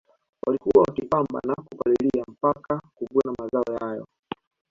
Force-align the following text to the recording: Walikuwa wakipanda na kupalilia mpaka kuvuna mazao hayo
Walikuwa 0.47 0.83
wakipanda 0.87 1.39
na 1.47 1.55
kupalilia 1.55 2.25
mpaka 2.27 2.81
kuvuna 2.95 3.35
mazao 3.39 3.77
hayo 3.79 4.07